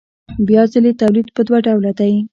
بیا 0.47 0.61
ځلي 0.73 0.91
تولید 1.01 1.27
په 1.35 1.41
دوه 1.47 1.57
ډوله 1.65 1.91
دی 1.99 2.13